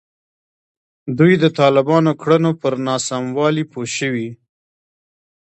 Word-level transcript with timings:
دوی 1.17 1.33
د 1.43 1.45
طالبانو 1.59 2.11
کړنو 2.21 2.51
پر 2.61 2.73
ناسموالي 2.87 3.63
پوه 3.71 3.85
شوي. 3.97 4.29